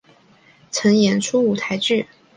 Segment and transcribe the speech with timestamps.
[0.71, 2.07] 曾演出舞台剧。